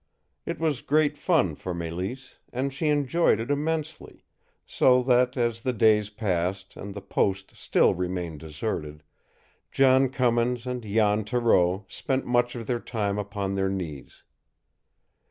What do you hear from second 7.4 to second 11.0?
still remained deserted, John Cummins and